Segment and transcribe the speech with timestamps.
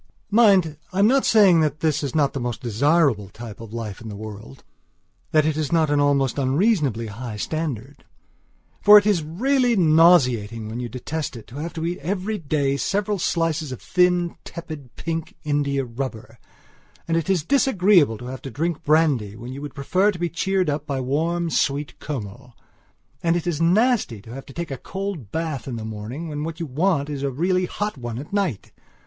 [0.31, 4.01] Mind, I am not saying that this is not the most desirable type of life
[4.01, 4.63] in the world;
[5.29, 8.03] that it is not an almost unreasonably high standard.
[8.81, 12.77] For it is really nauseating, when you detest it, to have to eat every day
[12.77, 16.39] several slices of thin, tepid, pink india rubber,
[17.07, 20.29] and it is disagreeable to have to drink brandy when you would prefer to be
[20.29, 22.53] cheered up by warm, sweet Kümmel.
[23.21, 26.43] And it is nasty to have to take a cold bath in the morning when
[26.43, 28.71] what you want is really a hot one at night.